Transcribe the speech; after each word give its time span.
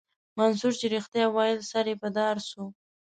منصور 0.37 0.73
چې 0.79 0.85
رښتيا 0.95 1.25
ويل 1.35 1.59
سر 1.71 1.85
يې 1.91 1.95
په 2.01 2.09
دار 2.17 2.35
سو. 2.49 2.63